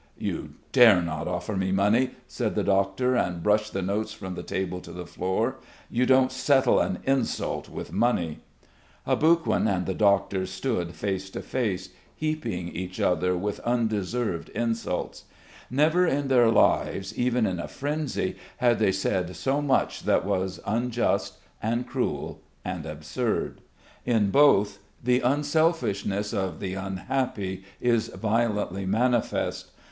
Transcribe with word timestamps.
"You 0.17 0.55
dare 0.71 0.99
not 0.99 1.27
offer 1.27 1.55
me 1.55 1.71
money," 1.71 2.15
said 2.27 2.55
the 2.55 2.63
doctor, 2.63 3.15
and 3.15 3.43
brushed 3.43 3.71
the 3.71 3.83
notes 3.83 4.11
from 4.11 4.33
the 4.33 4.41
table 4.41 4.81
to 4.81 4.91
the 4.91 5.05
floor. 5.05 5.57
"You 5.91 6.07
don't 6.07 6.31
settle 6.31 6.79
an 6.79 7.01
insult 7.03 7.69
with 7.69 7.93
money." 7.93 8.39
Aboguin 9.05 9.67
and 9.67 9.85
the 9.85 9.93
doctor 9.93 10.47
stood 10.47 10.95
face 10.95 11.29
to 11.29 11.43
face, 11.43 11.89
heaping 12.15 12.69
each 12.69 12.99
other 12.99 13.37
with 13.37 13.59
undeserved 13.59 14.49
insults. 14.55 15.25
Never 15.69 16.07
in 16.07 16.29
their 16.29 16.49
lives, 16.49 17.15
even 17.15 17.45
in 17.45 17.59
a 17.59 17.67
frenzy, 17.67 18.37
had 18.57 18.79
they 18.79 18.91
said 18.91 19.35
so 19.35 19.61
much 19.61 20.01
that 20.05 20.25
was 20.25 20.59
unjust 20.65 21.37
and 21.61 21.85
cruel 21.85 22.41
and 22.65 22.87
absurd. 22.87 23.61
In 24.03 24.31
both 24.31 24.79
the 25.03 25.21
selfishness 25.43 26.33
of 26.33 26.59
the 26.59 26.73
unhappy 26.73 27.65
is 27.79 28.07
violently 28.07 28.87
manifest. 28.87 29.69